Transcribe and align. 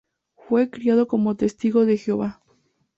Fue 0.35 0.71
criado 0.71 1.07
como 1.07 1.35
Testigo 1.35 1.85
de 1.85 1.95
Jehová. 1.99 2.41